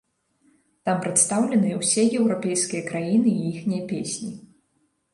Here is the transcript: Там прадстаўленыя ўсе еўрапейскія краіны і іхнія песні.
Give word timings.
Там 0.89 0.97
прадстаўленыя 1.03 1.75
ўсе 1.83 2.03
еўрапейскія 2.21 2.83
краіны 2.91 3.37
і 3.39 3.55
іхнія 3.55 3.87
песні. 3.97 4.35